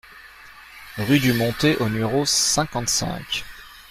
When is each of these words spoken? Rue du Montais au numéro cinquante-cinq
Rue 0.97 1.19
du 1.19 1.31
Montais 1.31 1.75
au 1.79 1.87
numéro 1.87 2.25
cinquante-cinq 2.25 3.45